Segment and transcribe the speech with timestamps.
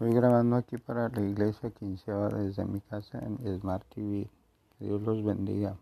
[0.00, 4.30] Estoy grabando aquí para la iglesia quinceava desde mi casa en Smart TV.
[4.78, 5.76] Dios los bendiga.